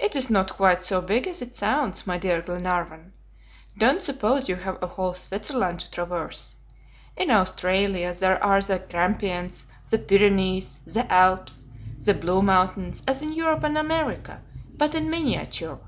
[0.00, 3.12] "It is not quite so big as it sounds, my dear Glenarvan.
[3.78, 6.56] Don't suppose you have a whole Switzerland to traverse.
[7.16, 11.64] In Australia there are the Grampians, the Pyrenees, the Alps,
[12.00, 14.42] the Blue Mountains, as in Europe and America,
[14.76, 15.78] but in miniature.